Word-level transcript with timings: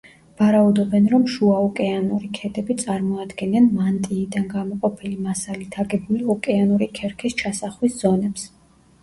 ვარაუდობენ, 0.41 1.03
რომ 1.09 1.25
შუაოკეანური 1.33 2.29
ქედები 2.37 2.77
წარმოადგენენ 2.83 3.67
მანტიიდან 3.83 4.49
გამოყოფილი 4.55 5.21
მასალით 5.29 5.79
აგებული 5.85 6.27
ოკეანური 6.37 6.91
ქერქის 7.03 7.39
ჩასახვის 7.45 8.03
ზონებს. 8.03 8.51